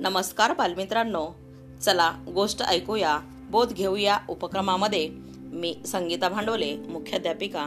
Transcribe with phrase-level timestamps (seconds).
[0.00, 1.28] नमस्कार बालमित्रांनो.
[1.82, 3.18] चला गोष्ट ऐकूया
[3.50, 5.10] बोध घेऊया उपक्रमामध्ये.
[5.36, 7.66] मी संगीता भांडवले मुख्याध्यापिका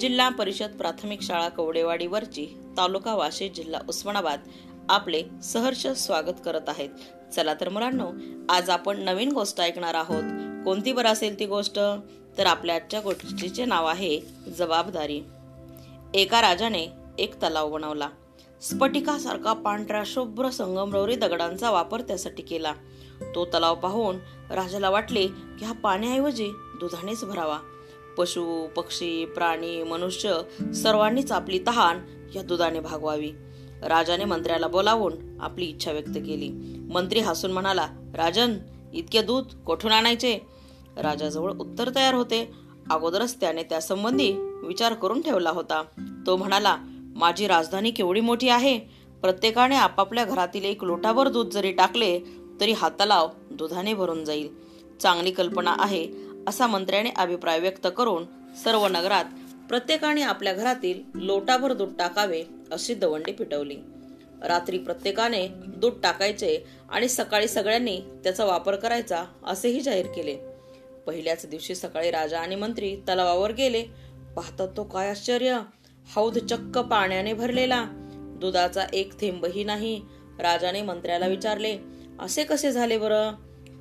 [0.00, 4.40] जिल्हा परिषद प्राथमिक शाळा कवडेवाडीवरची तालुका वाशी जिल्हा उस्मानाबाद
[4.88, 6.88] आपले सहर्ष स्वागत करत आहेत.
[7.34, 8.10] चला तर मुलांनो
[8.48, 10.24] आज आपण नवीन गोष्ट ऐकणार आहोत.
[10.64, 11.78] कोणती बरं असेल ती गोष्ट?
[12.38, 14.20] तर आपल्या आजच्या गोष्टीचे नाव आहे
[14.58, 15.22] जबाबदारी.
[16.14, 16.86] एका राजाने
[17.18, 18.08] एक तलाव बनवला.
[18.62, 22.72] स्फटिकासारखा पांढऱ्या शुभ्र संगमरवरी दगडांचा वापर त्यासाठी केला.
[23.34, 24.16] तो तलाव पाहून
[24.50, 26.48] राजाला वाटले की हा पाण्याऐवजी
[26.80, 27.58] दुधानेच भरावा.
[28.18, 30.40] पशु पक्षी प्राणी मनुष्य
[30.74, 31.98] सर्वांनीच आपली तहान
[32.34, 33.32] या दुधाने भागवावी.
[33.82, 36.48] राजाने मंत्र्याला बोलावून आपली इच्छा व्यक्त केली.
[36.92, 38.58] मंत्री हसून म्हणाला राजन
[38.92, 40.38] इतके दूध कोठून आणायचे?
[40.96, 42.52] राजाजवळ उत्तर तयार होते.
[42.90, 44.32] अगोदरच त्याने त्यासंबंधी
[44.64, 45.82] विचार करून ठेवला होता.
[46.26, 46.76] तो म्हणाला
[47.16, 48.78] माझी राजधानी केवढी मोठी आहे?
[49.22, 52.18] प्रत्येकाने आपापल्या घरातील एक लोटाभर दूध जरी टाकले
[52.60, 54.48] तरी हा तलाव दुधाने भरून जाईल.
[55.00, 56.06] चांगली कल्पना आहे
[56.48, 58.24] असा मंत्र्याने अभिप्राय व्यक्त करून
[58.64, 59.24] सर्व नगरात
[59.68, 63.76] प्रत्येकाने आपल्या घरातील लोटाभर दूध टाकावे अशी दवंडी पिटवली.
[64.42, 66.56] रात्री प्रत्येकाने दूध टाकायचे
[66.90, 70.34] आणि सकाळी सगळ्यांनी त्याचा वापर करायचा असेही जाहीर केले.
[71.06, 73.82] पहिल्याच दिवशी सकाळी राजा आणि मंत्री तलावावर गेले.
[74.36, 75.58] पाहतात तो काय आश्चर्य!
[76.14, 77.84] हौद चक्क पाण्याने भरलेला.
[78.40, 80.02] दुधाचा एक थेंबही नाही.
[80.38, 81.78] राजाने मंत्र्याला विचारले
[82.20, 83.32] असे कसे झाले बरं?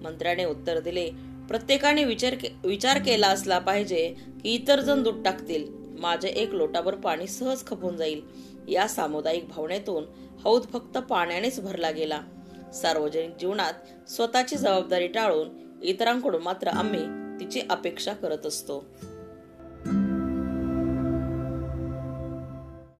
[0.01, 1.09] मंत्र्याने उत्तर दिले
[1.47, 5.67] प्रत्येकाने विचार के विचार केला असला पाहिजे की इतर जण दूध टाकतील.
[5.99, 8.21] माझे एक लोटाभर पाणी सहज खपून जाईल.
[8.67, 10.03] या सामुदायिक भावनेतून
[10.43, 12.21] हौद फक्त पाण्यानेच भरला गेला.
[12.73, 15.49] सार्वजनिक जीवनात स्वतःची जबाबदारी टाळून
[15.83, 17.05] इतरांकडून मात्र आम्ही
[17.39, 18.85] तिची अपेक्षा करत असतो.